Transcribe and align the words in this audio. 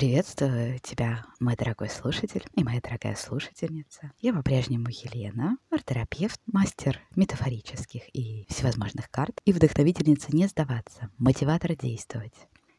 Приветствую 0.00 0.78
тебя, 0.78 1.26
мой 1.40 1.56
дорогой 1.56 1.90
слушатель 1.90 2.42
и 2.56 2.64
моя 2.64 2.80
дорогая 2.80 3.14
слушательница. 3.14 4.12
Я 4.18 4.32
по-прежнему 4.32 4.86
Елена, 4.88 5.58
арт-терапевт, 5.70 6.40
мастер 6.46 6.98
метафорических 7.16 8.04
и 8.16 8.46
всевозможных 8.48 9.10
карт 9.10 9.38
и 9.44 9.52
вдохновительница 9.52 10.34
не 10.34 10.46
сдаваться, 10.46 11.10
мотиватор 11.18 11.76
действовать. 11.76 12.32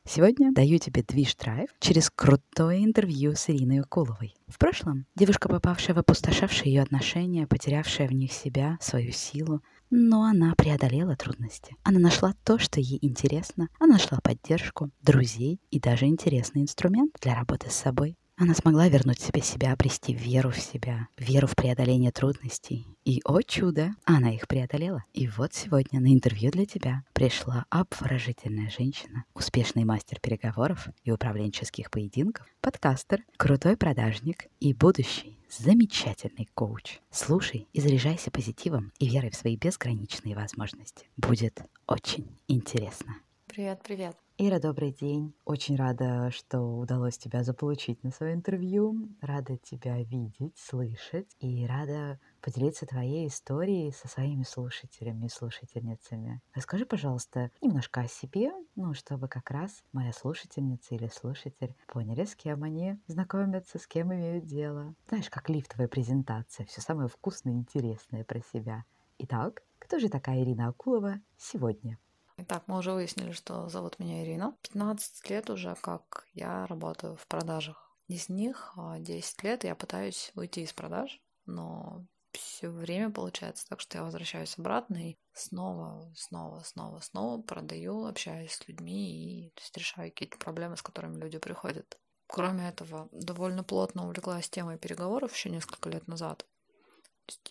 Сегодня 0.08 0.52
даю 0.52 0.80
тебе 0.80 1.04
движ 1.04 1.36
драйв 1.36 1.70
через 1.80 2.10
крутое 2.10 2.84
интервью 2.84 3.36
с 3.36 3.50
Ириной 3.50 3.82
Укуловой. 3.82 4.34
В 4.48 4.58
прошлом 4.58 5.06
девушка, 5.16 5.48
попавшая 5.48 5.96
в 5.96 6.00
опустошавшие 6.00 6.74
ее 6.74 6.82
отношения, 6.82 7.46
потерявшая 7.46 8.08
в 8.08 8.12
них 8.12 8.32
себя, 8.32 8.78
свою 8.82 9.12
силу, 9.12 9.62
но 9.92 10.24
она 10.24 10.56
преодолела 10.56 11.16
трудности. 11.16 11.76
Она 11.84 12.00
нашла 12.00 12.34
то, 12.44 12.58
что 12.58 12.80
ей 12.80 12.98
интересно. 13.02 13.68
Она 13.80 13.94
нашла 13.94 14.20
поддержку, 14.24 14.90
друзей 15.02 15.60
и 15.70 15.80
даже 15.80 16.06
интересный 16.06 16.64
инструмент 16.64 17.16
для 17.22 17.36
работы 17.36 17.70
с 17.70 17.76
собой. 17.76 18.18
Она 18.42 18.56
смогла 18.56 18.90
вернуть 18.90 19.20
себе 19.20 19.40
себя, 19.40 19.72
обрести 19.72 20.16
веру 20.16 20.50
в 20.50 20.58
себя, 20.58 21.08
веру 21.16 21.46
в 21.46 21.56
преодоление 21.56 22.12
трудностей. 22.12 22.88
И, 23.06 23.22
о 23.24 23.44
чудо, 23.44 23.92
она 24.04 24.34
их 24.34 24.48
преодолела. 24.48 25.04
И 25.14 25.28
вот 25.28 25.54
сегодня 25.54 26.00
на 26.00 26.12
интервью 26.12 26.50
для 26.50 26.66
тебя 26.66 27.04
пришла 27.14 27.66
обворожительная 27.70 28.72
женщина, 28.72 29.26
успешный 29.36 29.84
мастер 29.84 30.20
переговоров 30.20 30.88
и 31.04 31.12
управленческих 31.12 31.92
поединков, 31.92 32.48
подкастер, 32.62 33.24
крутой 33.38 33.78
продажник 33.78 34.48
и 34.60 34.74
будущий 34.74 35.38
замечательный 35.48 36.50
коуч. 36.56 36.98
Слушай 37.12 37.68
и 37.74 37.80
заряжайся 37.80 38.32
позитивом 38.32 38.92
и 38.98 39.08
верой 39.08 39.30
в 39.30 39.36
свои 39.36 39.56
безграничные 39.56 40.36
возможности. 40.36 41.06
Будет 41.16 41.62
очень 41.86 42.40
интересно. 42.48 43.18
Привет, 43.46 43.84
привет. 43.84 44.16
Ира, 44.44 44.58
добрый 44.58 44.92
день. 44.92 45.36
Очень 45.46 45.76
рада, 45.76 46.32
что 46.32 46.62
удалось 46.62 47.16
тебя 47.16 47.44
заполучить 47.44 48.04
на 48.04 48.10
свое 48.10 48.34
интервью. 48.34 49.08
Рада 49.22 49.56
тебя 49.58 50.02
видеть, 50.02 50.58
слышать 50.58 51.28
и 51.40 51.64
рада 51.68 52.20
поделиться 52.42 52.88
твоей 52.88 53.28
историей 53.28 53.92
со 53.92 54.08
своими 54.08 54.42
слушателями 54.42 55.28
и 55.28 55.30
слушательницами. 55.30 56.42
Расскажи, 56.56 56.88
пожалуйста, 56.88 57.52
немножко 57.62 58.02
о 58.02 58.08
себе, 58.08 58.52
ну, 58.76 58.96
чтобы 58.96 59.28
как 59.28 59.52
раз 59.52 59.84
моя 59.94 60.12
слушательница 60.12 60.96
или 60.96 61.06
слушатель 61.06 61.76
поняли, 61.86 62.26
с 62.26 62.36
кем 62.36 62.64
они 62.64 62.98
знакомятся, 63.06 63.78
с 63.78 63.86
кем 63.86 64.12
имеют 64.12 64.48
дело. 64.48 64.96
Знаешь, 65.08 65.30
как 65.30 65.52
лифтовая 65.52 65.88
презентация, 65.88 66.66
все 66.66 66.82
самое 66.82 67.10
вкусное 67.10 67.54
и 67.54 67.58
интересное 67.58 68.24
про 68.24 68.42
себя. 68.52 68.86
Итак, 69.20 69.62
кто 69.78 70.00
же 70.00 70.10
такая 70.10 70.42
Ирина 70.42 70.70
Акулова 70.70 71.22
сегодня? 71.38 72.00
Итак, 72.44 72.64
мы 72.66 72.80
уже 72.80 72.92
выяснили, 72.92 73.34
что 73.34 73.70
зовут 73.70 74.00
меня 74.00 74.24
Ирина. 74.24 74.58
15 74.64 75.30
лет 75.30 75.52
уже, 75.52 75.76
как 75.76 76.26
я 76.34 76.66
работаю 76.66 77.16
в 77.16 77.28
продажах. 77.28 77.96
Из 78.08 78.30
них 78.30 78.74
10 78.76 79.36
а, 79.40 79.48
лет 79.48 79.64
я 79.64 79.76
пытаюсь 79.76 80.32
уйти 80.34 80.64
из 80.64 80.74
продаж, 80.74 81.22
но 81.46 82.04
все 82.32 82.70
время 82.70 83.12
получается 83.12 83.68
так, 83.70 83.80
что 83.80 84.00
я 84.00 84.04
возвращаюсь 84.04 84.58
обратно 84.58 85.12
и 85.12 85.18
снова, 85.34 86.12
снова, 86.16 86.62
снова, 86.62 87.00
снова 87.02 87.44
продаю, 87.44 88.08
общаюсь 88.08 88.54
с 88.54 88.68
людьми 88.68 89.46
и 89.46 89.50
то 89.52 89.80
решаю 89.80 90.10
какие-то 90.10 90.40
проблемы, 90.40 90.78
с 90.78 90.82
которыми 90.82 91.22
люди 91.22 91.38
приходят. 91.38 92.00
Кроме 92.26 92.70
этого, 92.70 93.08
довольно 93.12 93.64
плотно 93.64 94.06
увлеклась 94.06 94.50
темой 94.50 94.80
переговоров 94.80 95.36
еще 95.36 95.52
несколько 95.52 95.90
лет 95.90 96.08
назад. 96.08 96.48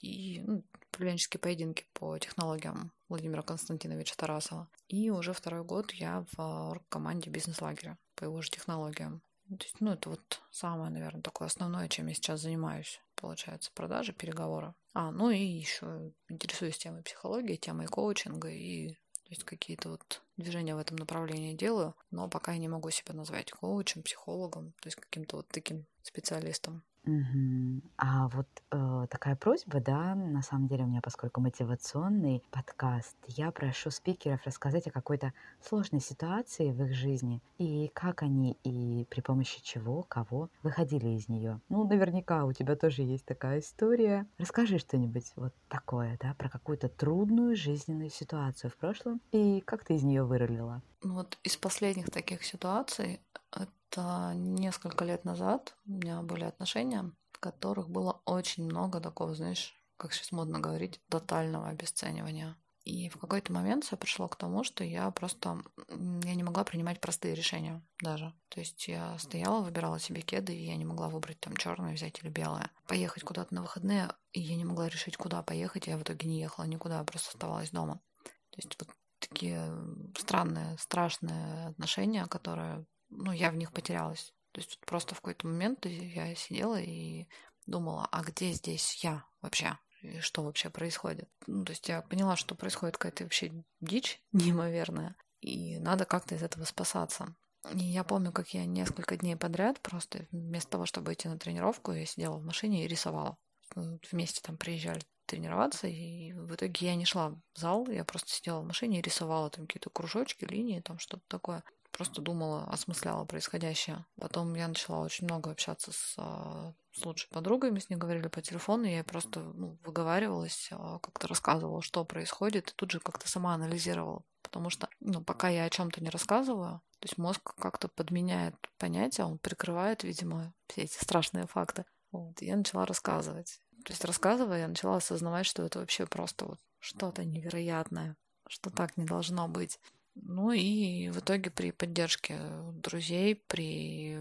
И 0.01 0.43
ну, 0.45 0.65
управленческие 1.01 1.41
поединки 1.41 1.87
по 1.95 2.19
технологиям 2.19 2.93
Владимира 3.09 3.41
Константиновича 3.41 4.15
Тарасова. 4.17 4.69
И 4.89 5.09
уже 5.09 5.33
второй 5.33 5.65
год 5.65 5.93
я 5.93 6.27
в 6.37 6.79
команде 6.91 7.31
бизнес-лагеря 7.31 7.97
по 8.17 8.25
его 8.25 8.43
же 8.43 8.51
технологиям. 8.51 9.23
То 9.49 9.65
есть, 9.65 9.81
ну, 9.81 9.93
это 9.93 10.11
вот 10.11 10.43
самое, 10.51 10.91
наверное, 10.91 11.23
такое 11.23 11.49
основное, 11.49 11.89
чем 11.89 12.07
я 12.09 12.15
сейчас 12.15 12.43
занимаюсь. 12.43 13.01
Получается, 13.15 13.71
продажи, 13.75 14.13
переговоры. 14.13 14.75
А, 14.93 15.11
ну 15.11 15.31
и 15.31 15.43
еще 15.43 16.13
интересуюсь 16.29 16.77
темой 16.77 17.03
психологии, 17.03 17.57
темой 17.57 17.87
коучинга 17.87 18.51
и 18.51 18.91
то 18.91 19.35
есть 19.35 19.45
какие-то 19.45 19.91
вот 19.91 20.23
движения 20.37 20.75
в 20.75 20.79
этом 20.79 20.97
направлении 20.97 21.55
делаю, 21.55 21.95
но 22.11 22.29
пока 22.29 22.53
я 22.53 22.59
не 22.59 22.69
могу 22.69 22.91
себя 22.91 23.15
назвать 23.15 23.53
коучем, 23.53 24.03
психологом, 24.03 24.73
то 24.83 24.89
есть 24.89 24.97
каким-то 24.97 25.37
вот 25.37 25.49
таким 25.49 25.87
специалистом. 26.03 26.83
Мгм. 27.05 27.83
А 27.97 28.29
вот 28.29 28.47
э, 28.71 29.07
такая 29.11 29.35
просьба, 29.35 29.81
да, 29.81 30.15
на 30.15 30.43
самом 30.43 30.69
деле 30.69 30.85
у 30.85 30.87
меня, 30.87 31.01
поскольку 31.01 31.41
мотивационный 31.41 32.43
подкаст, 32.51 33.17
я 33.27 33.51
прошу 33.51 33.91
спикеров 33.91 34.45
рассказать 34.45 34.87
о 34.87 34.91
какой-то 34.91 35.33
сложной 35.63 36.01
ситуации 36.01 36.71
в 36.71 36.83
их 36.85 36.95
жизни 36.95 37.41
и 37.59 37.91
как 37.95 38.23
они 38.23 38.59
и 38.65 39.07
при 39.09 39.23
помощи 39.23 39.63
чего, 39.63 40.03
кого 40.03 40.51
выходили 40.63 41.09
из 41.09 41.29
нее. 41.29 41.61
Ну, 41.69 41.85
наверняка 41.85 42.45
у 42.45 42.53
тебя 42.53 42.77
тоже 42.77 43.03
есть 43.03 43.25
такая 43.25 43.61
история. 43.61 44.27
Расскажи 44.39 44.79
что-нибудь 44.79 45.33
вот 45.37 45.55
такое, 45.69 46.19
да, 46.21 46.35
про 46.35 46.51
какую-то 46.51 46.89
трудную 46.89 47.57
жизненную 47.57 48.11
ситуацию 48.11 48.71
в 48.71 48.77
прошлом 48.77 49.21
и 49.33 49.63
как 49.63 49.85
ты 49.85 49.95
из 49.95 50.03
нее 50.03 50.23
вырулила. 50.23 50.83
Ну 51.03 51.15
Вот 51.15 51.39
из 51.45 51.57
последних 51.57 52.11
таких 52.11 52.45
ситуаций 52.45 53.21
это 53.53 54.33
несколько 54.35 55.05
лет 55.05 55.25
назад 55.25 55.75
у 55.87 55.93
меня 55.93 56.23
были 56.23 56.45
отношения, 56.45 57.11
в 57.33 57.39
которых 57.39 57.89
было 57.89 58.21
очень 58.25 58.65
много 58.65 59.01
такого, 59.01 59.35
знаешь, 59.35 59.75
как 59.97 60.13
сейчас 60.13 60.33
модно 60.33 60.61
говорить, 60.61 61.01
тотального 61.09 61.69
обесценивания. 61.69 62.57
И 62.85 63.11
в 63.11 63.19
какой-то 63.19 63.53
момент 63.53 63.85
все 63.85 63.97
пришло 63.97 64.27
к 64.27 64.37
тому, 64.37 64.65
что 64.65 64.83
я 64.85 65.11
просто 65.11 65.63
я 65.89 66.35
не 66.35 66.43
могла 66.43 66.65
принимать 66.65 66.99
простые 67.01 67.35
решения 67.35 67.83
даже. 68.01 68.33
То 68.49 68.61
есть 68.61 68.89
я 68.89 69.19
стояла, 69.19 69.63
выбирала 69.63 70.01
себе 70.01 70.23
кеды, 70.23 70.55
и 70.55 70.65
я 70.65 70.77
не 70.77 70.87
могла 70.87 71.09
выбрать 71.09 71.39
там 71.41 71.57
черное 71.57 71.95
взять 71.95 72.21
или 72.23 72.31
белое. 72.31 72.71
Поехать 72.87 73.23
куда-то 73.23 73.55
на 73.55 73.63
выходные, 73.63 74.09
и 74.33 74.41
я 74.41 74.57
не 74.57 74.65
могла 74.65 74.89
решить, 74.89 75.19
куда 75.19 75.43
поехать. 75.43 75.89
Я 75.89 75.99
в 75.99 76.03
итоге 76.03 76.27
не 76.27 76.41
ехала 76.41 76.65
никуда, 76.65 77.05
просто 77.05 77.31
оставалась 77.31 77.71
дома. 77.71 78.01
То 78.25 78.57
есть 78.57 78.75
вот 78.81 78.89
такие 79.19 79.71
странные, 80.17 80.79
страшные 80.79 81.69
отношения, 81.69 82.27
которые 82.27 82.87
ну, 83.11 83.33
я 83.33 83.51
в 83.51 83.57
них 83.57 83.73
потерялась. 83.73 84.33
То 84.53 84.61
есть 84.61 84.81
просто 84.81 85.15
в 85.15 85.21
какой-то 85.21 85.47
момент 85.47 85.87
я 85.87 86.35
сидела 86.35 86.81
и 86.81 87.27
думала, 87.67 88.09
а 88.11 88.23
где 88.23 88.53
здесь 88.53 89.03
я 89.05 89.25
вообще? 89.41 89.79
И 90.03 90.21
что 90.21 90.43
вообще 90.43 90.71
происходит? 90.71 91.29
Ну, 91.47 91.65
то 91.65 91.73
есть 91.73 91.89
я 91.89 92.03
поняла, 92.03 92.37
что 92.37 92.55
происходит 92.55 92.97
какая-то 92.97 93.25
вообще 93.25 93.53
дичь 93.81 94.21
неимоверная, 94.33 95.17
и 95.41 95.79
надо 95.79 96.05
как-то 96.05 96.35
из 96.35 96.43
этого 96.43 96.65
спасаться. 96.65 97.35
И 97.75 97.85
я 97.85 98.05
помню, 98.05 98.33
как 98.33 98.49
я 98.55 98.65
несколько 98.65 99.17
дней 99.19 99.37
подряд 99.37 99.81
просто 99.81 100.27
вместо 100.31 100.71
того, 100.71 100.87
чтобы 100.87 101.13
идти 101.13 101.29
на 101.29 101.39
тренировку, 101.39 101.93
я 101.93 102.07
сидела 102.07 102.39
в 102.39 102.45
машине 102.45 102.85
и 102.85 102.89
рисовала. 102.89 103.37
Вместе 103.75 104.41
там 104.43 104.57
приезжали 104.57 105.03
тренироваться, 105.27 105.87
и 105.87 106.33
в 106.33 106.55
итоге 106.55 106.87
я 106.87 106.95
не 106.97 107.05
шла 107.05 107.29
в 107.29 107.59
зал, 107.59 107.87
я 107.89 108.05
просто 108.05 108.31
сидела 108.31 108.61
в 108.61 108.67
машине 108.67 108.99
и 108.99 109.03
рисовала 109.03 109.51
там 109.51 109.67
какие-то 109.67 109.91
кружочки, 109.91 110.45
линии, 110.45 110.81
там 110.81 110.99
что-то 110.99 111.23
такое 111.29 111.63
просто 111.93 112.21
думала, 112.21 112.65
осмысляла 112.65 113.25
происходящее. 113.25 114.07
Потом 114.19 114.55
я 114.55 114.69
начала 114.69 115.01
очень 115.01 115.27
много 115.27 115.51
общаться 115.51 115.93
с, 115.93 116.15
а, 116.19 116.75
с 116.93 117.05
лучшей 117.05 117.29
подругой, 117.31 117.71
мы 117.71 117.81
с 117.81 117.91
ней 117.91 117.97
говорили 117.97 118.29
по 118.29 118.43
телефону, 118.43 118.85
я 118.85 119.05
просто 119.05 119.41
ну, 119.41 119.79
выговаривалась, 119.85 120.69
а, 120.73 120.99
как-то 120.99 121.29
рассказывала, 121.29 121.83
что 121.83 122.05
происходит, 122.05 122.71
и 122.71 122.75
тут 122.75 122.91
же 122.91 123.01
как-то 123.01 123.29
сама 123.29 123.55
анализировала. 123.55 124.25
Потому 124.43 124.71
что, 124.71 124.89
ну, 125.01 125.23
пока 125.23 125.49
я 125.49 125.65
о 125.65 125.71
чем-то 125.71 126.03
не 126.03 126.11
рассказываю, 126.11 126.81
то 126.99 127.07
есть 127.07 127.19
мозг 127.19 127.55
как-то 127.55 127.89
подменяет 127.89 128.55
понятия, 128.79 129.25
он 129.25 129.39
прикрывает, 129.39 130.05
видимо, 130.05 130.53
все 130.69 130.83
эти 130.83 131.03
страшные 131.03 131.47
факты. 131.47 131.85
Вот, 132.13 132.43
и 132.43 132.47
я 132.47 132.57
начала 132.57 132.87
рассказывать. 132.87 133.61
То 133.85 133.93
есть 133.93 134.05
рассказывая, 134.05 134.61
я 134.61 134.69
начала 134.69 134.97
осознавать, 134.97 135.47
что 135.47 135.63
это 135.63 135.79
вообще 135.79 136.07
просто 136.07 136.45
вот 136.45 136.59
что-то 136.79 137.25
невероятное, 137.25 138.17
что 138.49 138.71
так 138.71 138.97
не 138.97 139.05
должно 139.05 139.49
быть. 139.49 139.79
Ну 140.23 140.53
и 140.53 141.11
в 141.11 141.19
итоге 141.21 141.51
при 141.51 141.71
поддержке 141.71 142.39
друзей, 142.75 143.35
при 143.35 144.19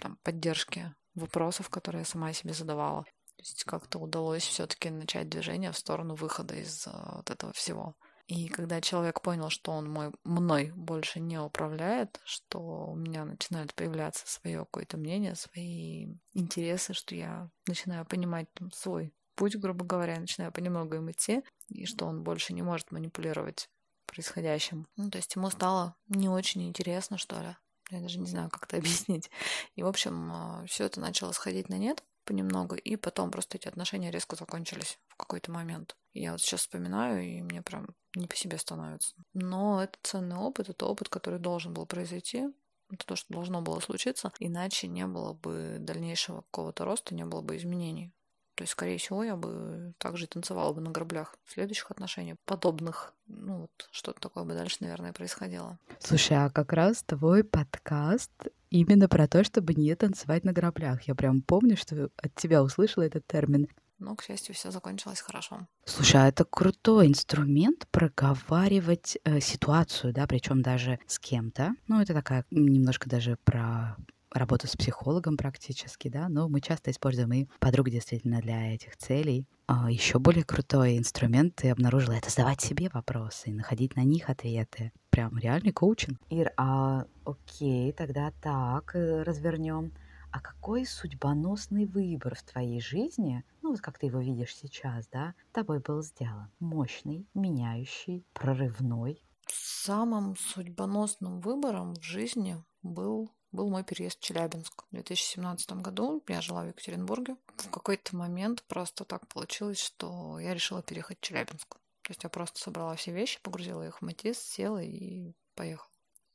там, 0.00 0.18
поддержке 0.22 0.94
вопросов, 1.14 1.70
которые 1.70 2.00
я 2.00 2.06
сама 2.06 2.32
себе 2.32 2.52
задавала, 2.52 3.04
то 3.04 3.42
есть 3.42 3.64
как-то 3.64 3.98
удалось 3.98 4.44
все-таки 4.44 4.90
начать 4.90 5.28
движение 5.28 5.72
в 5.72 5.78
сторону 5.78 6.14
выхода 6.14 6.54
из 6.54 6.86
uh, 6.86 7.16
вот 7.16 7.30
этого 7.30 7.52
всего. 7.52 7.94
И 8.26 8.48
когда 8.48 8.80
человек 8.80 9.20
понял, 9.20 9.50
что 9.50 9.72
он 9.72 9.90
мой, 9.90 10.10
мной 10.24 10.72
больше 10.74 11.20
не 11.20 11.38
управляет, 11.38 12.20
что 12.24 12.86
у 12.86 12.96
меня 12.96 13.24
начинает 13.26 13.74
появляться 13.74 14.26
свое 14.26 14.60
какое-то 14.60 14.96
мнение, 14.96 15.34
свои 15.34 16.14
интересы, 16.32 16.94
что 16.94 17.14
я 17.14 17.50
начинаю 17.66 18.06
понимать 18.06 18.46
там, 18.54 18.70
свой 18.72 19.12
путь, 19.34 19.56
грубо 19.56 19.84
говоря, 19.84 20.18
начинаю 20.18 20.52
понемногу 20.52 20.94
им 20.94 21.10
идти, 21.10 21.42
и 21.68 21.84
что 21.84 22.06
он 22.06 22.22
больше 22.22 22.54
не 22.54 22.62
может 22.62 22.92
манипулировать 22.92 23.68
происходящим. 24.14 24.86
Ну, 24.96 25.10
то 25.10 25.18
есть 25.18 25.34
ему 25.34 25.50
стало 25.50 25.96
не 26.08 26.28
очень 26.28 26.66
интересно, 26.66 27.18
что 27.18 27.40
ли. 27.40 27.56
Я 27.90 28.00
даже 28.00 28.18
не 28.18 28.28
знаю, 28.28 28.48
как 28.50 28.64
это 28.64 28.76
объяснить. 28.78 29.30
И, 29.74 29.82
в 29.82 29.86
общем, 29.86 30.30
а, 30.32 30.64
все 30.66 30.84
это 30.84 31.00
начало 31.00 31.32
сходить 31.32 31.68
на 31.68 31.78
нет 31.78 32.02
понемногу, 32.24 32.74
и 32.74 32.96
потом 32.96 33.30
просто 33.30 33.58
эти 33.58 33.68
отношения 33.68 34.10
резко 34.10 34.34
закончились 34.34 34.98
в 35.08 35.16
какой-то 35.16 35.50
момент. 35.50 35.94
я 36.14 36.32
вот 36.32 36.40
сейчас 36.40 36.60
вспоминаю, 36.60 37.22
и 37.22 37.42
мне 37.42 37.60
прям 37.60 37.88
не 38.16 38.26
по 38.26 38.34
себе 38.34 38.56
становится. 38.56 39.14
Но 39.34 39.82
это 39.82 39.98
ценный 40.02 40.36
опыт, 40.36 40.70
это 40.70 40.86
опыт, 40.86 41.10
который 41.10 41.38
должен 41.38 41.74
был 41.74 41.84
произойти. 41.86 42.48
Это 42.90 43.06
то, 43.06 43.16
что 43.16 43.32
должно 43.32 43.60
было 43.60 43.80
случиться, 43.80 44.32
иначе 44.38 44.88
не 44.88 45.06
было 45.06 45.32
бы 45.32 45.76
дальнейшего 45.80 46.42
какого-то 46.42 46.84
роста, 46.84 47.14
не 47.14 47.24
было 47.24 47.42
бы 47.42 47.56
изменений. 47.56 48.12
То 48.54 48.62
есть, 48.62 48.72
скорее 48.72 48.98
всего, 48.98 49.24
я 49.24 49.36
бы 49.36 49.94
также 49.98 50.26
танцевала 50.26 50.72
бы 50.72 50.80
на 50.80 50.90
граблях 50.90 51.36
в 51.44 51.52
следующих 51.52 51.90
отношениях, 51.90 52.36
подобных. 52.44 53.12
Ну, 53.26 53.62
вот 53.62 53.88
что-то 53.90 54.20
такое 54.20 54.44
бы 54.44 54.54
дальше, 54.54 54.76
наверное, 54.80 55.12
происходило. 55.12 55.78
Слушай, 55.98 56.44
а 56.44 56.50
как 56.50 56.72
раз 56.72 57.02
твой 57.02 57.42
подкаст 57.42 58.30
именно 58.70 59.08
про 59.08 59.26
то, 59.26 59.42
чтобы 59.42 59.74
не 59.74 59.94
танцевать 59.96 60.44
на 60.44 60.52
граблях. 60.52 61.02
Я 61.02 61.14
прям 61.14 61.42
помню, 61.42 61.76
что 61.76 62.10
от 62.16 62.34
тебя 62.34 62.62
услышала 62.62 63.04
этот 63.04 63.26
термин. 63.26 63.68
Но, 63.98 64.14
к 64.16 64.22
счастью, 64.22 64.54
все 64.54 64.70
закончилось 64.70 65.20
хорошо. 65.20 65.66
Слушай, 65.84 66.22
а 66.22 66.28
это 66.28 66.44
крутой 66.44 67.06
инструмент 67.08 67.86
проговаривать 67.90 69.18
э, 69.24 69.40
ситуацию, 69.40 70.12
да, 70.12 70.26
причем 70.26 70.62
даже 70.62 70.98
с 71.06 71.18
кем-то. 71.18 71.74
Ну, 71.86 72.00
это 72.00 72.12
такая 72.12 72.44
немножко 72.50 73.08
даже 73.08 73.36
про 73.44 73.96
работу 74.34 74.66
с 74.66 74.76
психологом 74.76 75.36
практически, 75.36 76.08
да, 76.08 76.28
но 76.28 76.48
мы 76.48 76.60
часто 76.60 76.90
используем 76.90 77.32
и 77.32 77.46
подруг 77.60 77.88
действительно 77.90 78.40
для 78.40 78.74
этих 78.74 78.96
целей. 78.96 79.46
А 79.66 79.90
еще 79.90 80.18
более 80.18 80.44
крутой 80.44 80.98
инструмент 80.98 81.54
ты 81.56 81.70
обнаружила 81.70 82.12
это 82.14 82.30
задавать 82.30 82.60
себе 82.60 82.90
вопросы 82.92 83.48
и 83.50 83.54
находить 83.54 83.96
на 83.96 84.02
них 84.02 84.28
ответы. 84.28 84.92
Прям 85.10 85.38
реальный 85.38 85.72
коучинг. 85.72 86.18
Ир, 86.28 86.52
а 86.56 87.06
окей, 87.24 87.92
тогда 87.92 88.32
так 88.42 88.94
э, 88.94 89.22
развернем. 89.22 89.92
А 90.30 90.40
какой 90.40 90.84
судьбоносный 90.84 91.86
выбор 91.86 92.34
в 92.34 92.42
твоей 92.42 92.80
жизни, 92.80 93.44
ну 93.62 93.70
вот 93.70 93.80
как 93.80 93.98
ты 93.98 94.06
его 94.06 94.18
видишь 94.18 94.56
сейчас, 94.56 95.06
да, 95.06 95.34
тобой 95.52 95.78
был 95.78 96.02
сделан? 96.02 96.50
Мощный, 96.58 97.28
меняющий, 97.34 98.26
прорывной. 98.32 99.22
Самым 99.46 100.36
судьбоносным 100.36 101.40
выбором 101.40 101.94
в 101.94 102.02
жизни 102.02 102.56
был 102.82 103.30
был 103.54 103.70
мой 103.70 103.84
переезд 103.84 104.18
в 104.18 104.22
Челябинск. 104.22 104.84
В 104.90 104.94
2017 104.94 105.72
году 105.74 106.22
я 106.28 106.40
жила 106.40 106.64
в 106.64 106.68
Екатеринбурге. 106.68 107.36
В 107.56 107.70
какой-то 107.70 108.16
момент 108.16 108.64
просто 108.64 109.04
так 109.04 109.26
получилось, 109.28 109.80
что 109.80 110.38
я 110.40 110.52
решила 110.54 110.82
переехать 110.82 111.18
в 111.18 111.20
Челябинск. 111.22 111.76
То 112.02 112.10
есть 112.10 112.22
я 112.24 112.28
просто 112.28 112.60
собрала 112.60 112.96
все 112.96 113.12
вещи, 113.12 113.40
погрузила 113.42 113.86
их 113.86 113.98
в 113.98 114.02
Матис, 114.02 114.38
села 114.38 114.82
и 114.82 115.32
поехала. 115.54 115.88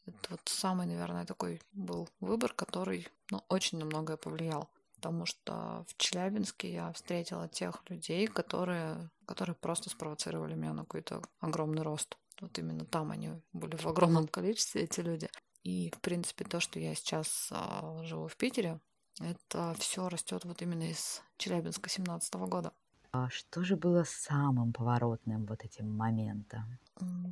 Это 0.06 0.32
вот 0.32 0.42
самый, 0.46 0.88
наверное, 0.88 1.26
такой 1.26 1.62
был 1.74 2.10
выбор, 2.20 2.54
который 2.54 3.08
ну, 3.30 3.44
очень 3.50 3.78
на 3.78 3.86
многое 3.86 4.18
повлиял. 4.18 4.70
Потому 4.96 5.26
что 5.26 5.86
в 5.88 5.98
Челябинске 5.98 6.74
я 6.74 6.92
встретила 6.94 7.48
тех 7.48 7.84
людей, 7.90 8.28
которые, 8.28 9.10
которые 9.26 9.56
просто 9.56 9.90
спровоцировали 9.90 10.56
меня 10.56 10.74
на 10.74 10.84
какой-то 10.84 11.22
огромный 11.40 11.84
рост. 11.84 12.18
Вот 12.42 12.58
именно 12.58 12.86
там 12.86 13.12
они 13.12 13.32
были 13.54 13.76
в 13.76 13.86
огромном 13.86 14.28
количестве, 14.28 14.84
эти 14.84 15.02
люди. 15.02 15.29
И, 15.64 15.92
в 15.92 16.00
принципе, 16.02 16.46
то, 16.46 16.60
что 16.60 16.80
я 16.80 16.96
сейчас 16.96 17.50
а, 17.52 18.02
живу 18.04 18.28
в 18.28 18.38
Питере, 18.38 18.80
это 19.20 19.76
все 19.78 20.08
растет 20.08 20.46
вот 20.46 20.62
именно 20.62 20.90
из 20.90 21.22
Челябинска 21.38 21.90
17 21.90 22.36
года. 22.36 22.74
А 23.12 23.30
что 23.30 23.64
же 23.64 23.76
было 23.76 24.04
самым 24.06 24.72
поворотным 24.72 25.46
вот 25.46 25.64
этим 25.64 25.92
моментом? 25.96 26.78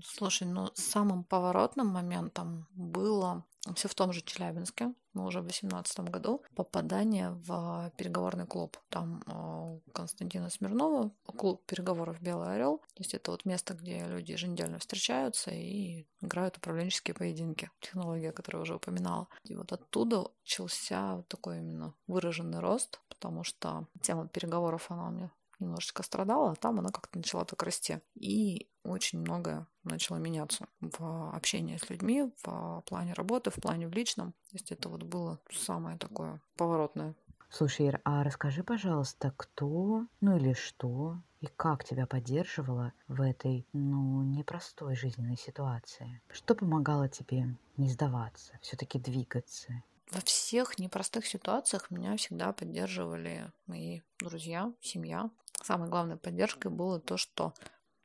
Слушай, 0.03 0.47
ну 0.47 0.71
самым 0.73 1.23
поворотным 1.23 1.87
моментом 1.87 2.67
было 2.73 3.43
все 3.75 3.87
в 3.87 3.95
том 3.95 4.13
же 4.13 4.21
Челябинске, 4.21 4.93
но 5.13 5.25
уже 5.25 5.39
в 5.39 5.43
2018 5.43 5.99
году, 6.11 6.41
попадание 6.55 7.31
в 7.31 7.91
переговорный 7.97 8.45
клуб. 8.45 8.77
Там 8.89 9.21
а, 9.27 9.77
Константина 9.93 10.49
Смирнова 10.49 11.11
клуб 11.25 11.65
переговоров 11.65 12.21
«Белый 12.21 12.55
орел». 12.55 12.77
То 12.77 12.99
есть 12.99 13.13
это 13.13 13.31
вот 13.31 13.45
место, 13.45 13.73
где 13.73 14.05
люди 14.07 14.31
еженедельно 14.31 14.79
встречаются 14.79 15.51
и 15.51 16.05
играют 16.21 16.57
управленческие 16.57 17.13
поединки. 17.13 17.69
Технология, 17.81 18.31
которую 18.31 18.61
я 18.61 18.63
уже 18.63 18.75
упоминала. 18.75 19.27
И 19.43 19.55
вот 19.55 19.73
оттуда 19.73 20.29
начался 20.43 21.23
такой 21.27 21.57
именно 21.57 21.93
выраженный 22.07 22.59
рост, 22.59 23.01
потому 23.09 23.43
что 23.43 23.87
тема 24.01 24.27
переговоров, 24.27 24.89
она 24.89 25.09
меня 25.09 25.31
немножечко 25.59 26.03
страдала, 26.03 26.51
а 26.51 26.55
там 26.55 26.79
она 26.79 26.89
как-то 26.89 27.17
начала 27.17 27.45
так 27.45 27.61
расти. 27.63 27.99
И 28.15 28.67
очень 28.83 29.19
многое 29.19 29.67
начало 29.83 30.17
меняться 30.17 30.67
в 30.81 31.35
общении 31.35 31.77
с 31.77 31.89
людьми, 31.89 32.31
в 32.43 32.83
плане 32.85 33.13
работы, 33.13 33.49
в 33.49 33.55
плане 33.55 33.87
в 33.87 33.93
личном. 33.93 34.31
То 34.31 34.53
есть 34.53 34.71
это 34.71 34.89
вот 34.89 35.03
было 35.03 35.39
самое 35.51 35.97
такое 35.97 36.41
поворотное. 36.55 37.15
Слушай, 37.49 37.87
Ир, 37.87 38.01
а 38.03 38.23
расскажи, 38.23 38.61
пожалуйста, 38.63 39.33
кто, 39.37 40.05
ну 40.19 40.35
или 40.35 40.51
что, 40.53 41.17
и 41.39 41.47
как 41.47 41.85
тебя 41.85 42.05
поддерживало 42.05 42.91
в 43.07 43.21
этой, 43.21 43.65
ну, 43.71 44.21
непростой 44.23 44.97
жизненной 44.97 45.37
ситуации? 45.37 46.21
Что 46.29 46.55
помогало 46.55 47.07
тебе 47.07 47.55
не 47.77 47.89
сдаваться, 47.89 48.59
все-таки 48.61 48.99
двигаться? 48.99 49.81
Во 50.11 50.19
всех 50.21 50.77
непростых 50.79 51.25
ситуациях 51.25 51.89
меня 51.89 52.15
всегда 52.17 52.53
поддерживали 52.53 53.51
мои 53.65 54.01
друзья, 54.19 54.73
семья. 54.81 55.29
Самой 55.67 55.89
главной 55.89 56.15
поддержкой 56.15 56.71
было 56.71 56.97
то, 56.97 57.17
что 57.17 57.53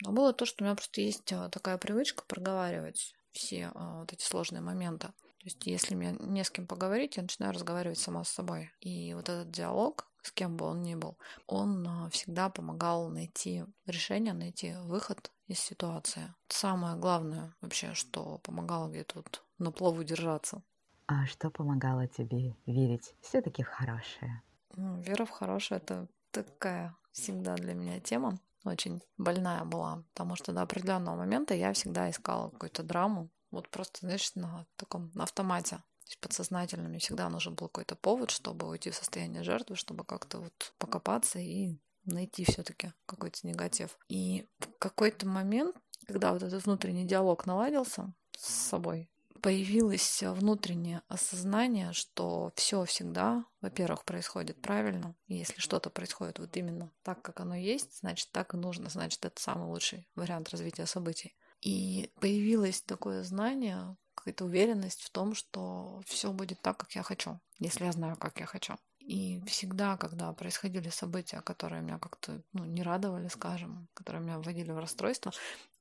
но 0.00 0.10
было 0.10 0.32
то, 0.32 0.44
что 0.46 0.64
у 0.64 0.66
меня 0.66 0.74
просто 0.74 1.00
есть 1.00 1.32
а, 1.32 1.48
такая 1.48 1.78
привычка 1.78 2.24
проговаривать 2.26 3.14
все 3.30 3.70
а, 3.76 4.00
вот 4.00 4.12
эти 4.12 4.24
сложные 4.24 4.62
моменты. 4.62 5.06
То 5.06 5.44
есть, 5.44 5.64
если 5.64 5.94
мне 5.94 6.16
не 6.18 6.42
с 6.42 6.50
кем 6.50 6.66
поговорить, 6.66 7.18
я 7.18 7.22
начинаю 7.22 7.52
разговаривать 7.52 8.00
сама 8.00 8.24
с 8.24 8.30
собой. 8.30 8.72
И 8.80 9.14
вот 9.14 9.28
этот 9.28 9.52
диалог, 9.52 10.08
с 10.22 10.32
кем 10.32 10.56
бы 10.56 10.66
он 10.66 10.82
ни 10.82 10.96
был, 10.96 11.16
он 11.46 11.86
а, 11.86 12.10
всегда 12.10 12.48
помогал 12.48 13.08
найти 13.10 13.64
решение, 13.86 14.32
найти 14.32 14.74
выход 14.80 15.30
из 15.46 15.60
ситуации. 15.60 16.34
Самое 16.48 16.96
главное 16.96 17.54
вообще, 17.60 17.94
что 17.94 18.38
помогало 18.38 18.88
где-то 18.88 19.18
вот 19.18 19.44
на 19.58 19.70
плаву 19.70 20.02
держаться. 20.02 20.64
А 21.06 21.26
что 21.26 21.48
помогало 21.48 22.08
тебе 22.08 22.56
верить 22.66 23.14
все-таки 23.20 23.62
в 23.62 23.68
хорошее? 23.68 24.42
Ну, 24.74 25.00
вера 25.00 25.26
в 25.26 25.30
хорошее 25.30 25.80
это 25.80 26.08
такая 26.32 26.96
всегда 27.12 27.55
для 27.55 27.75
меня 27.75 28.00
тема 28.00 28.40
очень 28.64 29.02
больная 29.17 29.64
была, 29.64 30.05
потому 30.14 30.37
что 30.37 30.52
до 30.52 30.62
определенного 30.62 31.17
момента 31.17 31.55
я 31.55 31.73
всегда 31.73 32.11
искала 32.11 32.50
какую-то 32.50 32.82
драму, 32.82 33.31
вот 33.50 33.69
просто, 33.69 34.00
знаешь, 34.00 34.34
на 34.34 34.67
таком 34.76 35.11
на 35.14 35.25
автомате. 35.25 35.82
Подсознательно 36.20 36.88
мне 36.88 36.99
всегда 36.99 37.29
нужен 37.29 37.55
был 37.55 37.69
какой-то 37.69 37.96
повод, 37.96 38.31
чтобы 38.31 38.69
уйти 38.69 38.90
в 38.90 38.94
состояние 38.94 39.43
жертвы, 39.43 39.76
чтобы 39.76 40.05
как-то 40.05 40.40
вот 40.40 40.75
покопаться 40.79 41.38
и 41.38 41.79
найти 42.05 42.44
все-таки 42.44 42.93
какой-то 43.06 43.46
негатив. 43.46 43.96
И 44.08 44.49
в 44.58 44.67
какой-то 44.79 45.27
момент, 45.27 45.77
когда 46.06 46.32
вот 46.32 46.43
этот 46.43 46.65
внутренний 46.65 47.06
диалог 47.06 47.46
наладился 47.46 48.12
с 48.36 48.46
собой, 48.46 49.10
появилось 49.43 50.22
внутреннее 50.22 51.03
осознание, 51.08 51.93
что 51.93 52.53
все 52.55 52.84
всегда, 52.84 53.44
во-первых, 53.61 54.05
происходит 54.05 54.63
правильно. 54.63 55.17
И 55.27 55.34
если 55.34 55.61
что-то 55.61 55.91
происходит 55.91 56.39
вот 56.39 56.56
именно 56.56 56.93
так, 57.03 57.20
как 57.22 57.41
оно 57.41 57.56
есть, 57.56 57.99
значит, 57.99 58.31
так 58.31 58.55
и 58.55 58.56
нужно, 58.56 58.89
значит, 58.89 59.25
это 59.25 59.43
самый 59.43 59.67
лучший 59.67 60.08
вариант 60.15 60.51
развития 60.51 60.87
событий. 60.87 61.37
И 61.61 62.13
появилось 62.20 62.82
такое 62.82 63.25
знание, 63.25 63.96
какая-то 64.15 64.44
уверенность 64.44 65.03
в 65.03 65.11
том, 65.11 65.34
что 65.34 66.01
все 66.06 66.32
будет 66.32 66.61
так, 66.63 66.77
как 66.79 66.93
я 66.93 67.03
хочу, 67.03 67.41
если 67.58 67.84
я 67.84 67.93
знаю, 67.93 68.17
как 68.17 68.39
я 68.39 68.46
хочу. 68.46 68.77
И 69.12 69.42
всегда, 69.44 69.98
когда 69.98 70.32
происходили 70.32 70.88
события, 70.88 71.42
которые 71.42 71.82
меня 71.82 71.98
как-то 71.98 72.40
ну, 72.54 72.64
не 72.64 72.82
радовали, 72.82 73.28
скажем, 73.28 73.86
которые 73.92 74.22
меня 74.22 74.38
вводили 74.38 74.72
в 74.72 74.78
расстройство, 74.78 75.32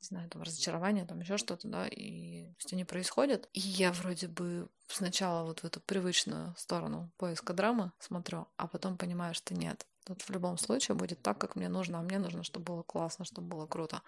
не 0.01 0.05
знаю, 0.05 0.29
там 0.29 0.41
разочарование, 0.41 1.05
там 1.05 1.21
еще 1.21 1.37
что-то, 1.37 1.69
да, 1.69 1.87
и 1.87 2.47
то 2.47 2.55
есть 2.57 2.73
они 2.73 2.83
происходят. 2.83 3.47
И 3.53 3.61
я 3.61 3.93
вроде 3.93 4.27
бы 4.27 4.67
сначала 4.87 5.45
вот 5.45 5.61
в 5.61 5.63
эту 5.63 5.79
привычную 5.79 6.53
сторону 6.57 7.09
поиска 7.15 7.53
драмы 7.53 7.93
смотрю, 7.99 8.49
а 8.57 8.67
потом 8.67 8.97
понимаю, 8.97 9.33
что 9.33 9.53
нет. 9.53 9.87
Тут 10.05 10.23
в 10.23 10.29
любом 10.29 10.57
случае 10.57 10.95
будет 10.95 11.21
так, 11.21 11.37
как 11.37 11.55
мне 11.55 11.69
нужно, 11.69 11.99
а 11.99 12.01
мне 12.01 12.19
нужно, 12.19 12.43
чтобы 12.43 12.65
было 12.65 12.83
классно, 12.83 13.23
чтобы 13.23 13.47
было 13.47 13.65
круто. 13.65 14.01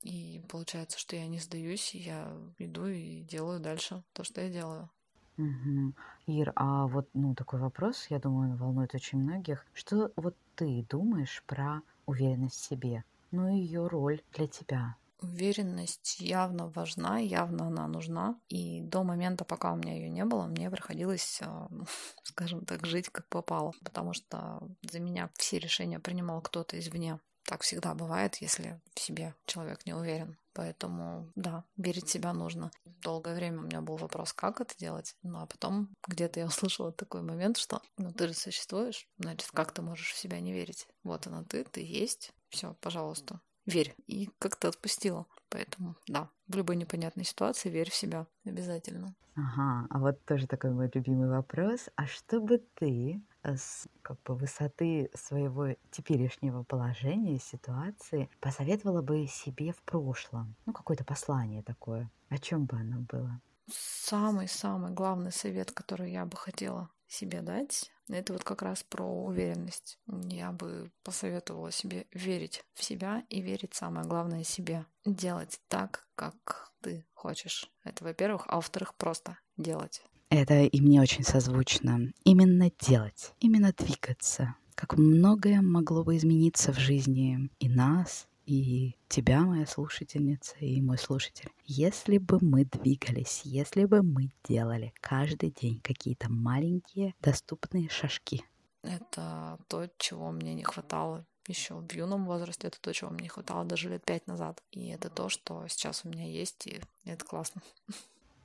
И 0.00 0.40
получается, 0.48 0.98
что 0.98 1.16
я 1.16 1.26
не 1.26 1.38
сдаюсь, 1.38 1.94
я 1.94 2.34
иду 2.58 2.86
и 2.86 3.20
делаю 3.20 3.60
дальше 3.60 4.02
то, 4.14 4.24
что 4.24 4.40
я 4.40 4.48
делаю. 4.48 4.90
Угу. 5.36 5.92
Ир, 6.26 6.52
а 6.54 6.86
вот 6.86 7.08
ну, 7.14 7.34
такой 7.34 7.60
вопрос, 7.60 8.06
я 8.10 8.18
думаю, 8.18 8.52
он 8.52 8.56
волнует 8.56 8.94
очень 8.94 9.18
многих. 9.18 9.66
Что 9.74 10.12
вот 10.16 10.36
ты 10.54 10.86
думаешь 10.88 11.42
про 11.46 11.82
уверенность 12.06 12.60
в 12.60 12.64
себе? 12.64 13.04
Ну 13.30 13.48
и 13.48 13.56
ее 13.58 13.86
роль 13.88 14.22
для 14.32 14.46
тебя? 14.46 14.96
Уверенность 15.20 16.20
явно 16.20 16.68
важна, 16.68 17.18
явно 17.18 17.66
она 17.66 17.88
нужна. 17.88 18.38
И 18.48 18.80
до 18.82 19.02
момента, 19.02 19.44
пока 19.44 19.72
у 19.72 19.76
меня 19.76 19.94
ее 19.94 20.08
не 20.08 20.24
было, 20.24 20.46
мне 20.46 20.70
приходилось, 20.70 21.40
а, 21.42 21.68
скажем 22.22 22.64
так, 22.64 22.86
жить 22.86 23.08
как 23.08 23.26
попало. 23.28 23.72
Потому 23.82 24.12
что 24.12 24.62
за 24.82 25.00
меня 25.00 25.30
все 25.34 25.58
решения 25.58 25.98
принимал 25.98 26.40
кто-то 26.42 26.78
извне. 26.78 27.18
Так 27.46 27.62
всегда 27.62 27.94
бывает, 27.94 28.36
если 28.36 28.80
в 28.94 29.00
себе 29.00 29.34
человек 29.46 29.84
не 29.86 29.94
уверен. 29.94 30.38
Поэтому, 30.54 31.30
да, 31.34 31.64
верить 31.76 32.06
в 32.06 32.10
себя 32.10 32.32
нужно. 32.32 32.70
Долгое 33.02 33.34
время 33.34 33.58
у 33.58 33.64
меня 33.64 33.80
был 33.80 33.96
вопрос, 33.96 34.32
как 34.32 34.60
это 34.60 34.76
делать. 34.78 35.16
Ну, 35.22 35.40
а 35.40 35.46
потом 35.46 35.88
где-то 36.06 36.40
я 36.40 36.46
услышала 36.46 36.92
такой 36.92 37.22
момент, 37.22 37.56
что 37.58 37.82
ну 37.98 38.12
ты 38.12 38.28
же 38.28 38.34
существуешь, 38.34 39.06
значит, 39.18 39.50
как 39.52 39.72
ты 39.72 39.82
можешь 39.82 40.12
в 40.12 40.18
себя 40.18 40.40
не 40.40 40.52
верить? 40.52 40.86
Вот 41.02 41.26
она 41.26 41.44
ты, 41.44 41.64
ты 41.64 41.80
есть. 41.82 42.32
Все, 42.48 42.74
пожалуйста. 42.80 43.40
верь. 43.66 43.94
И 44.06 44.30
как-то 44.38 44.68
отпустила. 44.68 45.26
Поэтому, 45.48 45.96
да, 46.06 46.30
в 46.46 46.56
любой 46.56 46.76
непонятной 46.76 47.24
ситуации 47.24 47.68
верь 47.68 47.90
в 47.90 47.94
себя 47.94 48.26
обязательно. 48.44 49.14
Ага, 49.36 49.86
а 49.90 49.98
вот 49.98 50.24
тоже 50.24 50.46
такой 50.46 50.70
мой 50.70 50.90
любимый 50.94 51.28
вопрос. 51.28 51.88
А 51.96 52.06
что 52.06 52.40
бы 52.40 52.58
ты 52.74 53.20
с 53.44 53.86
как 54.02 54.20
бы 54.22 54.34
высоты 54.34 55.10
своего 55.14 55.74
теперешнего 55.90 56.62
положения, 56.62 57.38
ситуации, 57.38 58.28
посоветовала 58.40 59.02
бы 59.02 59.26
себе 59.26 59.72
в 59.72 59.82
прошлом? 59.82 60.56
Ну, 60.66 60.72
какое-то 60.72 61.04
послание 61.04 61.62
такое. 61.62 62.10
О 62.28 62.38
чем 62.38 62.64
бы 62.64 62.76
оно 62.76 63.00
было? 63.00 63.40
Самый-самый 63.70 64.92
главный 64.92 65.32
совет, 65.32 65.72
который 65.72 66.12
я 66.12 66.26
бы 66.26 66.36
хотела 66.36 66.90
себе 67.06 67.42
дать, 67.42 67.90
это 68.08 68.32
вот 68.32 68.44
как 68.44 68.62
раз 68.62 68.82
про 68.82 69.04
уверенность. 69.04 69.98
Я 70.06 70.52
бы 70.52 70.90
посоветовала 71.02 71.70
себе 71.70 72.06
верить 72.12 72.64
в 72.74 72.84
себя 72.84 73.24
и 73.30 73.40
верить, 73.40 73.74
самое 73.74 74.06
главное, 74.06 74.44
себе. 74.44 74.84
Делать 75.06 75.60
так, 75.68 76.06
как 76.14 76.72
ты 76.82 77.06
хочешь. 77.14 77.70
Это, 77.82 78.04
во-первых. 78.04 78.44
А 78.48 78.56
во-вторых, 78.56 78.94
просто 78.94 79.38
делать. 79.56 80.02
Это 80.30 80.62
и 80.62 80.80
мне 80.80 81.00
очень 81.00 81.22
созвучно. 81.22 82.12
Именно 82.24 82.70
делать, 82.80 83.34
именно 83.40 83.72
двигаться. 83.72 84.56
Как 84.74 84.96
многое 84.96 85.62
могло 85.62 86.02
бы 86.02 86.16
измениться 86.16 86.72
в 86.72 86.78
жизни 86.78 87.50
и 87.60 87.68
нас, 87.68 88.26
и 88.46 88.96
тебя, 89.08 89.42
моя 89.42 89.66
слушательница, 89.66 90.56
и 90.58 90.80
мой 90.80 90.98
слушатель. 90.98 91.50
Если 91.64 92.18
бы 92.18 92.38
мы 92.40 92.64
двигались, 92.64 93.42
если 93.44 93.84
бы 93.84 94.02
мы 94.02 94.32
делали 94.46 94.92
каждый 95.00 95.50
день 95.50 95.80
какие-то 95.80 96.30
маленькие 96.30 97.14
доступные 97.20 97.88
шажки. 97.88 98.44
Это 98.82 99.58
то, 99.68 99.88
чего 99.98 100.30
мне 100.30 100.54
не 100.54 100.64
хватало 100.64 101.24
еще 101.46 101.74
в 101.74 101.92
юном 101.92 102.26
возрасте. 102.26 102.68
Это 102.68 102.80
то, 102.80 102.92
чего 102.92 103.10
мне 103.10 103.22
не 103.22 103.28
хватало 103.28 103.64
даже 103.64 103.88
лет 103.88 104.04
пять 104.04 104.26
назад. 104.26 104.62
И 104.72 104.88
это 104.88 105.08
то, 105.08 105.28
что 105.28 105.66
сейчас 105.68 106.02
у 106.04 106.08
меня 106.08 106.26
есть, 106.26 106.66
и 106.66 106.80
это 107.04 107.24
классно. 107.24 107.62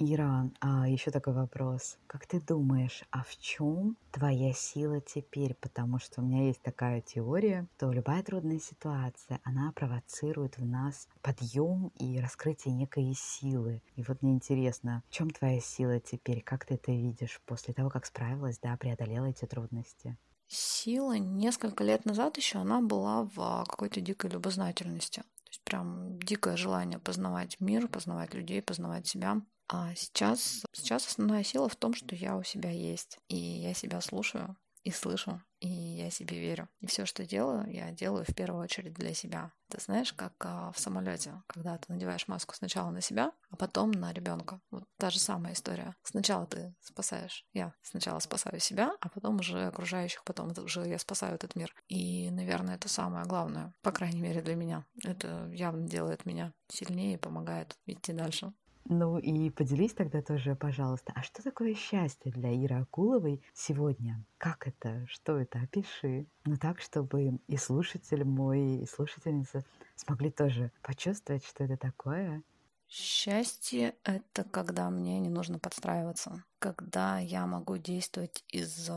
Ира, 0.02 0.50
а 0.62 0.88
еще 0.88 1.12
такой 1.12 1.34
вопрос. 1.34 1.98
Как 2.08 2.26
ты 2.26 2.40
думаешь, 2.40 3.04
а 3.12 3.22
в 3.22 3.36
чем 3.36 3.98
твоя 4.12 4.54
сила 4.54 5.02
теперь? 5.02 5.56
Потому 5.56 6.00
что 6.00 6.22
у 6.22 6.24
меня 6.24 6.48
есть 6.48 6.62
такая 6.62 7.02
теория, 7.02 7.68
что 7.76 7.92
любая 7.92 8.24
трудная 8.24 8.60
ситуация, 8.60 9.42
она 9.44 9.74
провоцирует 9.74 10.58
в 10.58 10.66
нас 10.66 11.10
подъем 11.22 11.92
и 11.96 12.18
раскрытие 12.18 12.76
некой 12.76 13.14
силы. 13.14 13.82
И 13.98 14.04
вот 14.04 14.22
мне 14.22 14.32
интересно, 14.32 15.04
в 15.10 15.12
чем 15.12 15.32
твоя 15.32 15.60
сила 15.60 16.00
теперь? 16.00 16.42
Как 16.44 16.64
ты 16.64 16.76
это 16.76 16.94
видишь 16.94 17.42
после 17.46 17.74
того, 17.74 17.90
как 17.90 18.06
справилась, 18.06 18.58
да, 18.60 18.78
преодолела 18.78 19.26
эти 19.26 19.44
трудности? 19.44 20.16
Сила 20.48 21.18
несколько 21.18 21.84
лет 21.84 22.06
назад 22.06 22.38
еще 22.38 22.60
она 22.60 22.80
была 22.80 23.26
в 23.36 23.66
какой-то 23.68 24.00
дикой 24.00 24.30
любознательности. 24.30 25.20
То 25.20 25.50
есть 25.50 25.62
прям 25.64 26.18
дикое 26.20 26.56
желание 26.56 27.00
познавать 27.00 27.60
мир, 27.60 27.90
познавать 27.90 28.34
людей, 28.34 28.62
познавать 28.62 29.06
себя. 29.06 29.42
А 29.72 29.94
сейчас, 29.94 30.64
сейчас 30.74 31.06
основная 31.06 31.44
сила 31.44 31.70
в 31.70 31.76
том, 31.76 31.94
что 31.94 32.16
я 32.16 32.36
у 32.36 32.44
себя 32.44 32.72
есть, 32.72 33.20
и 33.28 33.38
я 33.38 33.76
себя 33.76 34.02
слушаю 34.02 34.58
и 34.84 34.92
слышу, 34.92 35.42
и 35.60 35.68
я 35.68 36.10
себе 36.10 36.40
верю. 36.40 36.70
И 36.80 36.88
все, 36.88 37.06
что 37.06 37.24
делаю, 37.26 37.70
я 37.72 37.92
делаю 37.92 38.26
в 38.28 38.34
первую 38.34 38.64
очередь 38.64 38.94
для 38.94 39.14
себя. 39.14 39.52
Ты 39.68 39.80
знаешь, 39.80 40.14
как 40.14 40.34
а, 40.40 40.72
в 40.72 40.80
самолете, 40.80 41.44
когда 41.48 41.78
ты 41.78 41.92
надеваешь 41.92 42.28
маску 42.28 42.56
сначала 42.56 42.90
на 42.90 43.02
себя, 43.02 43.32
а 43.52 43.56
потом 43.58 43.92
на 43.92 44.12
ребенка. 44.12 44.60
Вот 44.72 44.86
та 44.98 45.12
же 45.12 45.20
самая 45.20 45.54
история. 45.54 45.96
Сначала 46.02 46.48
ты 46.48 46.74
спасаешь, 46.80 47.46
я 47.54 47.74
сначала 47.84 48.20
спасаю 48.20 48.60
себя, 48.60 48.96
а 49.02 49.10
потом 49.10 49.40
уже 49.40 49.68
окружающих, 49.68 50.24
потом 50.24 50.52
уже 50.58 50.88
я 50.88 50.98
спасаю 50.98 51.36
этот 51.36 51.56
мир. 51.56 51.76
И, 51.88 52.32
наверное, 52.32 52.76
это 52.76 52.90
самое 52.90 53.26
главное, 53.26 53.74
по 53.84 53.92
крайней 53.92 54.22
мере 54.22 54.42
для 54.42 54.56
меня. 54.56 54.86
Это 55.04 55.48
явно 55.54 55.88
делает 55.88 56.26
меня 56.26 56.54
сильнее 56.70 57.16
и 57.16 57.18
помогает 57.18 57.78
идти 57.86 58.14
дальше. 58.14 58.54
Ну 58.92 59.20
и 59.20 59.52
поделись 59.52 59.94
тогда 59.94 60.24
тоже, 60.24 60.56
пожалуйста, 60.56 61.14
а 61.16 61.22
что 61.22 61.44
такое 61.44 61.76
счастье 61.76 62.32
для 62.32 62.52
Иры 62.52 62.78
Акуловой 62.78 63.40
сегодня? 63.54 64.26
Как 64.40 64.68
это? 64.68 65.06
Что 65.08 65.38
это? 65.38 65.60
Опиши. 65.60 66.26
Ну 66.44 66.58
так, 66.58 66.82
чтобы 66.82 67.40
и 67.48 67.58
слушатель 67.58 68.24
мой, 68.24 68.78
и 68.78 68.88
слушательница 68.88 69.64
смогли 69.96 70.32
тоже 70.32 70.72
почувствовать, 70.82 71.46
что 71.46 71.64
это 71.66 71.78
такое. 71.78 72.42
Счастье— 72.88 73.94
это 74.04 74.44
когда 74.44 74.90
мне 74.90 75.20
не 75.20 75.30
нужно 75.30 75.60
подстраиваться, 75.60 76.44
когда 76.58 77.20
я 77.20 77.46
могу 77.46 77.78
действовать 77.78 78.44
из, 78.48 78.90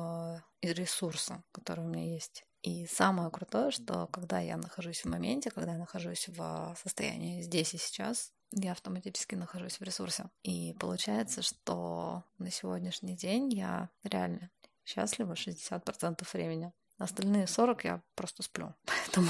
из 0.62 0.72
ресурса, 0.72 1.42
который 1.52 1.84
у 1.84 1.88
меня 1.88 2.14
есть. 2.14 2.46
И 2.62 2.86
самое 2.86 3.30
крутое, 3.30 3.70
что 3.70 4.06
когда 4.06 4.38
я 4.38 4.56
нахожусь 4.56 5.02
в 5.02 5.10
моменте, 5.10 5.50
когда 5.50 5.72
я 5.72 5.78
нахожусь 5.78 6.28
в 6.28 6.74
состоянии 6.82 7.42
здесь 7.42 7.74
и 7.74 7.78
сейчас, 7.78 8.32
я 8.52 8.72
автоматически 8.72 9.34
нахожусь 9.34 9.80
в 9.80 9.82
ресурсе. 9.82 10.30
И 10.42 10.74
получается, 10.74 11.42
что 11.42 12.24
на 12.38 12.50
сегодняшний 12.50 13.16
день 13.16 13.52
я 13.52 13.90
реально 14.04 14.50
счастлива 14.84 15.34
60% 15.34 16.26
времени. 16.32 16.72
Остальные 16.98 17.46
40 17.46 17.84
я 17.84 18.02
просто 18.14 18.42
сплю. 18.42 18.74
Поэтому, 18.84 19.28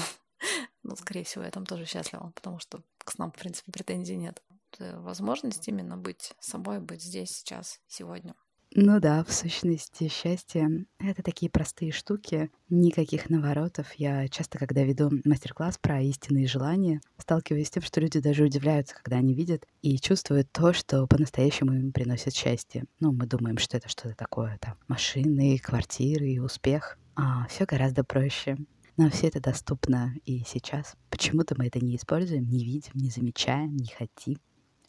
ну, 0.83 0.95
скорее 0.95 1.23
всего, 1.23 1.43
я 1.43 1.51
там 1.51 1.65
тоже 1.65 1.85
счастлива, 1.85 2.31
потому 2.35 2.59
что 2.59 2.83
к 2.99 3.11
снам, 3.11 3.31
в 3.31 3.35
принципе, 3.35 3.71
претензий 3.71 4.15
нет. 4.15 4.43
Возможность 4.79 5.67
именно 5.67 5.97
быть 5.97 6.33
собой, 6.39 6.79
быть 6.79 7.03
здесь, 7.03 7.37
сейчас, 7.37 7.79
сегодня. 7.87 8.35
Ну 8.75 8.99
да, 8.99 9.23
в 9.23 9.31
сущности, 9.31 10.07
счастье— 10.07 10.85
это 10.99 11.21
такие 11.21 11.51
простые 11.51 11.91
штуки, 11.91 12.49
никаких 12.69 13.29
наворотов. 13.29 13.93
Я 13.93 14.27
часто, 14.29 14.57
когда 14.57 14.81
веду 14.83 15.11
мастер-класс 15.25 15.77
про 15.77 16.01
истинные 16.01 16.47
желания, 16.47 16.99
сталкиваюсь 17.19 17.67
с 17.67 17.69
тем, 17.69 17.83
что 17.83 18.01
люди 18.01 18.19
даже 18.19 18.43
удивляются, 18.43 18.95
когда 18.95 19.17
они 19.17 19.35
видят 19.35 19.67
и 19.83 19.99
чувствуют 19.99 20.51
то, 20.51 20.73
что 20.73 21.05
по-настоящему 21.05 21.73
им 21.73 21.91
приносит 21.91 22.33
счастье. 22.33 22.85
Ну, 22.99 23.11
мы 23.11 23.27
думаем, 23.27 23.59
что 23.59 23.77
это 23.77 23.89
что-то 23.89 24.15
такое, 24.15 24.57
там, 24.59 24.75
машины, 24.87 25.59
квартиры 25.59 26.29
и 26.29 26.39
успех. 26.39 26.97
А 27.15 27.45
все 27.49 27.65
гораздо 27.65 28.03
проще. 28.03 28.57
Но 28.97 29.11
все 29.11 29.27
это 29.27 29.39
доступно 29.39 30.15
и 30.25 30.43
сейчас. 30.47 30.95
Почему-то 31.11 31.53
мы 31.59 31.67
это 31.67 31.79
не 31.79 31.95
используем, 31.95 32.49
не 32.49 32.65
видим, 32.65 32.93
не 32.95 33.11
замечаем, 33.11 33.77
не 33.77 33.89
хотим. 33.95 34.39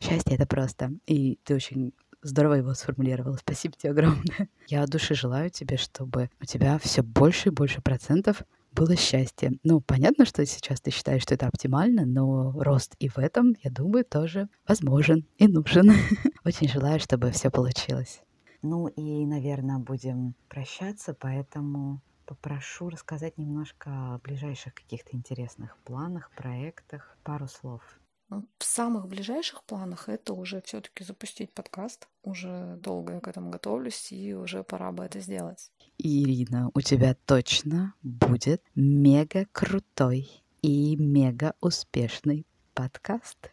Счастье— 0.00 0.34
это 0.36 0.46
просто. 0.46 0.92
И 1.06 1.38
ты 1.44 1.54
очень 1.54 1.92
здорово 2.24 2.54
его 2.54 2.74
сформулировала. 2.74 3.36
Спасибо 3.40 3.74
тебе 3.76 3.90
огромное. 3.90 4.48
Я 4.66 4.82
от 4.82 4.90
души 4.90 5.14
желаю 5.14 5.50
тебе, 5.50 5.76
чтобы 5.76 6.30
у 6.40 6.44
тебя 6.44 6.78
все 6.78 7.02
больше 7.02 7.50
и 7.50 7.52
больше 7.52 7.80
процентов 7.80 8.42
было 8.72 8.96
счастье. 8.96 9.52
Ну, 9.62 9.80
понятно, 9.80 10.24
что 10.24 10.44
сейчас 10.44 10.80
ты 10.80 10.90
считаешь, 10.90 11.22
что 11.22 11.34
это 11.34 11.46
оптимально, 11.46 12.04
но 12.04 12.52
рост 12.60 12.96
и 12.98 13.08
в 13.08 13.18
этом, 13.18 13.54
я 13.62 13.70
думаю, 13.70 14.04
тоже 14.04 14.48
возможен 14.66 15.24
и 15.38 15.46
нужен. 15.46 15.92
Очень 16.44 16.68
желаю, 16.68 16.98
чтобы 16.98 17.30
все 17.30 17.50
получилось. 17.50 18.20
Ну 18.62 18.88
и, 18.88 19.26
наверное, 19.26 19.78
будем 19.78 20.34
прощаться, 20.48 21.14
поэтому 21.14 22.00
попрошу 22.26 22.88
рассказать 22.88 23.38
немножко 23.38 23.90
о 23.90 24.18
ближайших 24.18 24.74
каких-то 24.74 25.14
интересных 25.16 25.76
планах, 25.84 26.30
проектах, 26.34 27.16
пару 27.22 27.46
слов. 27.46 27.82
В 28.28 28.64
самых 28.64 29.06
ближайших 29.06 29.62
планах 29.64 30.08
это 30.08 30.32
уже 30.32 30.60
все-таки 30.62 31.04
запустить 31.04 31.52
подкаст. 31.52 32.08
Уже 32.22 32.76
долго 32.80 33.14
я 33.14 33.20
к 33.20 33.28
этому 33.28 33.50
готовлюсь, 33.50 34.10
и 34.12 34.34
уже 34.34 34.64
пора 34.64 34.92
бы 34.92 35.04
это 35.04 35.20
сделать. 35.20 35.70
Ирина, 35.98 36.70
у 36.74 36.80
тебя 36.80 37.14
точно 37.26 37.94
будет 38.02 38.62
мега 38.74 39.46
крутой 39.52 40.30
и 40.62 40.96
мега 40.96 41.54
успешный 41.60 42.46
подкаст. 42.72 43.50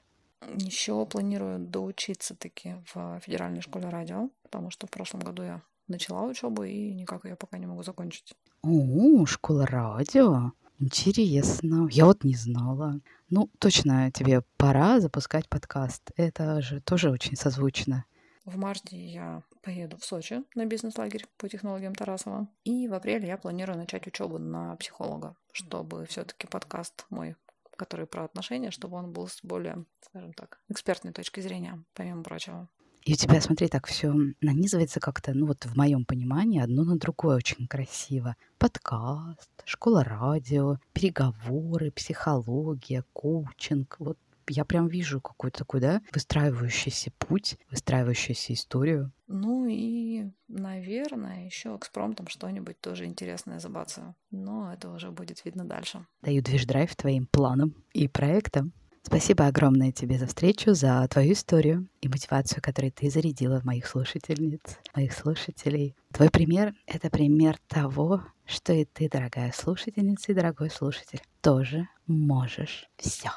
Еще 0.55 1.05
планирую 1.05 1.59
доучиться 1.59 2.35
таки 2.35 2.75
в 2.93 3.19
Федеральной 3.19 3.61
школе 3.61 3.89
радио, 3.89 4.29
потому 4.41 4.71
что 4.71 4.87
в 4.87 4.89
прошлом 4.89 5.21
году 5.21 5.43
я 5.43 5.61
начала 5.87 6.23
учебу 6.23 6.63
и 6.63 6.93
никак 6.93 7.25
ее 7.25 7.35
пока 7.35 7.57
не 7.57 7.67
могу 7.67 7.83
закончить. 7.83 8.33
О, 8.63 9.25
школа 9.25 9.67
радио. 9.67 10.53
Интересно. 10.81 11.87
Я 11.91 12.05
вот 12.05 12.23
не 12.23 12.33
знала. 12.33 12.99
Ну, 13.29 13.51
точно 13.59 14.09
тебе 14.11 14.41
пора 14.57 14.99
запускать 14.99 15.47
подкаст. 15.47 16.09
Это 16.15 16.59
же 16.63 16.81
тоже 16.81 17.11
очень 17.11 17.35
созвучно. 17.35 18.05
В 18.45 18.57
марте 18.57 18.97
я 18.97 19.43
поеду 19.61 19.97
в 19.97 20.03
Сочи 20.03 20.43
на 20.55 20.65
бизнес-лагерь 20.65 21.27
по 21.37 21.47
технологиям 21.47 21.93
Тарасова. 21.93 22.47
И 22.63 22.87
в 22.87 22.95
апреле 22.95 23.27
я 23.27 23.37
планирую 23.37 23.77
начать 23.77 24.07
учебу 24.07 24.39
на 24.39 24.75
психолога, 24.77 25.35
чтобы 25.51 26.07
все-таки 26.07 26.47
подкаст 26.47 27.05
мой, 27.11 27.35
который 27.77 28.07
про 28.07 28.23
отношения, 28.23 28.71
чтобы 28.71 28.97
он 28.97 29.13
был 29.13 29.27
с 29.27 29.39
более, 29.43 29.85
скажем 30.01 30.33
так, 30.33 30.61
экспертной 30.67 31.13
точки 31.13 31.41
зрения, 31.41 31.83
помимо 31.93 32.23
прочего. 32.23 32.67
И 33.03 33.13
у 33.13 33.15
тебя, 33.15 33.41
смотри, 33.41 33.67
так 33.67 33.87
все 33.87 34.13
нанизывается 34.41 34.99
как-то, 34.99 35.33
ну 35.33 35.47
вот 35.47 35.65
в 35.65 35.75
моем 35.75 36.05
понимании, 36.05 36.61
одно 36.61 36.83
на 36.83 36.97
другое 36.99 37.37
очень 37.37 37.67
красиво. 37.67 38.35
Подкаст, 38.59 39.49
школа 39.65 40.03
радио, 40.03 40.77
переговоры, 40.93 41.89
психология, 41.89 43.03
коучинг. 43.13 43.95
Вот 43.97 44.19
я 44.47 44.65
прям 44.65 44.87
вижу 44.87 45.19
какой-то 45.19 45.59
такой, 45.59 45.79
да, 45.79 46.01
выстраивающийся 46.13 47.11
путь, 47.17 47.57
выстраивающуюся 47.71 48.53
историю. 48.53 49.11
Ну 49.27 49.65
и, 49.67 50.29
наверное, 50.47 51.45
еще 51.45 51.75
экспромтом 51.75 52.27
что-нибудь 52.27 52.79
тоже 52.81 53.05
интересное 53.05 53.59
забацаю. 53.59 54.15
Но 54.29 54.71
это 54.71 54.91
уже 54.91 55.09
будет 55.09 55.43
видно 55.43 55.65
дальше. 55.65 56.05
Даю 56.21 56.43
движ-драйв 56.43 56.95
твоим 56.95 57.25
планам 57.25 57.73
и 57.93 58.07
проектам. 58.07 58.73
Спасибо 59.03 59.47
огромное 59.47 59.91
тебе 59.91 60.17
за 60.17 60.27
встречу, 60.27 60.73
за 60.73 61.07
твою 61.07 61.33
историю 61.33 61.87
и 62.01 62.07
мотивацию, 62.07 62.61
которую 62.61 62.91
ты 62.91 63.09
зарядила 63.09 63.59
в 63.59 63.65
моих 63.65 63.87
слушательниц, 63.87 64.61
моих 64.95 65.13
слушателей. 65.13 65.95
Твой 66.13 66.29
пример— 66.29 66.73
это 66.85 67.09
пример 67.09 67.57
того, 67.67 68.23
что 68.45 68.73
и 68.73 68.85
ты, 68.85 69.09
дорогая 69.09 69.51
слушательница 69.51 70.31
и 70.31 70.35
дорогой 70.35 70.69
слушатель, 70.69 71.21
тоже 71.41 71.87
можешь 72.05 72.89
все. 72.97 73.31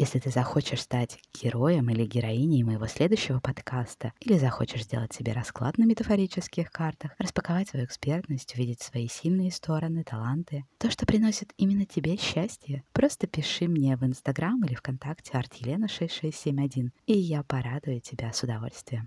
Если 0.00 0.18
ты 0.18 0.30
захочешь 0.30 0.80
стать 0.80 1.18
героем 1.34 1.90
или 1.90 2.06
героиней 2.06 2.62
моего 2.62 2.86
следующего 2.86 3.38
подкаста, 3.38 4.14
или 4.20 4.38
захочешь 4.38 4.84
сделать 4.84 5.12
себе 5.12 5.34
расклад 5.34 5.76
на 5.76 5.84
метафорических 5.84 6.72
картах, 6.72 7.10
распаковать 7.18 7.68
свою 7.68 7.84
экспертность, 7.84 8.54
увидеть 8.54 8.80
свои 8.80 9.08
сильные 9.08 9.52
стороны, 9.52 10.02
таланты, 10.02 10.64
то, 10.78 10.90
что 10.90 11.04
приносит 11.04 11.52
именно 11.58 11.84
тебе 11.84 12.16
счастье, 12.16 12.82
просто 12.94 13.26
пиши 13.26 13.68
мне 13.68 13.94
в 13.98 14.02
Инстаграм 14.06 14.64
или 14.64 14.74
ВКонтакте 14.74 15.32
артелена6671, 15.34 16.92
и 17.04 17.18
я 17.18 17.42
порадую 17.42 18.00
тебя 18.00 18.32
с 18.32 18.42
удовольствием. 18.42 19.06